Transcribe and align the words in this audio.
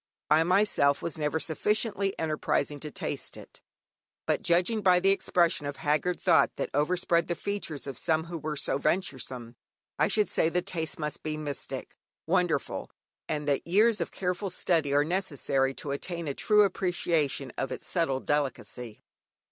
I 0.31 0.43
myself 0.43 1.03
was 1.03 1.19
never 1.19 1.39
sufficiently 1.39 2.17
enterprising 2.17 2.79
to 2.79 2.89
taste 2.89 3.37
it, 3.37 3.61
but 4.25 4.41
judging 4.41 4.81
by 4.81 4.99
the 4.99 5.11
expression 5.11 5.67
of 5.67 5.75
haggard 5.75 6.19
thought 6.19 6.49
that 6.55 6.71
overspread 6.73 7.27
the 7.27 7.35
features 7.35 7.85
of 7.85 7.99
some 7.99 8.23
who 8.23 8.39
were 8.39 8.57
so 8.57 8.79
venturesome, 8.79 9.57
I 9.99 10.07
should 10.07 10.27
say 10.27 10.49
the 10.49 10.63
taste 10.63 10.97
must 10.97 11.21
be 11.21 11.37
"mystic, 11.37 11.93
wonderful," 12.25 12.89
and 13.29 13.47
that 13.47 13.67
years 13.67 14.01
of 14.01 14.09
careful 14.11 14.49
study 14.49 14.91
are 14.91 15.05
necessary 15.05 15.75
to 15.75 15.91
attain 15.91 16.25
to 16.25 16.31
a 16.31 16.33
true 16.33 16.63
appreciation 16.63 17.51
of 17.55 17.71
its 17.71 17.87
subtle 17.87 18.21
delicacy. 18.21 19.01